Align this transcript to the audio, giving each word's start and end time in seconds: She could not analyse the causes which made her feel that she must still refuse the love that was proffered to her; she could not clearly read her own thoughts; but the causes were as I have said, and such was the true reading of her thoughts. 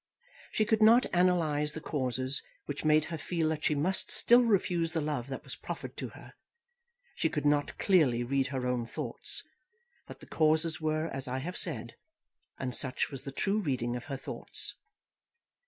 She 0.51 0.65
could 0.65 0.81
not 0.81 1.05
analyse 1.13 1.73
the 1.73 1.79
causes 1.79 2.41
which 2.65 2.83
made 2.83 3.05
her 3.13 3.19
feel 3.19 3.49
that 3.49 3.63
she 3.63 3.75
must 3.75 4.09
still 4.09 4.41
refuse 4.41 4.93
the 4.93 4.99
love 4.99 5.27
that 5.27 5.43
was 5.43 5.55
proffered 5.55 5.95
to 5.97 6.09
her; 6.17 6.33
she 7.13 7.29
could 7.29 7.45
not 7.45 7.77
clearly 7.77 8.23
read 8.23 8.47
her 8.47 8.65
own 8.65 8.87
thoughts; 8.87 9.43
but 10.07 10.19
the 10.19 10.25
causes 10.25 10.81
were 10.81 11.05
as 11.09 11.27
I 11.27 11.37
have 11.37 11.55
said, 11.55 11.97
and 12.57 12.73
such 12.75 13.11
was 13.11 13.25
the 13.25 13.31
true 13.31 13.59
reading 13.61 13.95
of 13.95 14.05
her 14.05 14.17
thoughts. 14.17 14.73